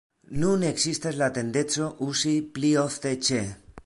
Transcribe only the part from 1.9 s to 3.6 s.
uzi pli ofte "ĉe".